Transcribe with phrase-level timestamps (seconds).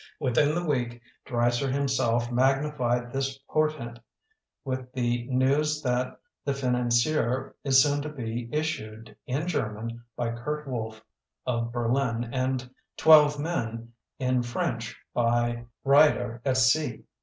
[0.19, 3.99] Within the week Dreiser himself magnified this portent
[4.65, 10.31] with the news that "The Financier" is soon to be is sued in German by
[10.33, 11.03] Kurt Wolff
[11.45, 12.67] of Ber lin and
[12.97, 17.03] "Twelve Men" in French by Rieder et Cie.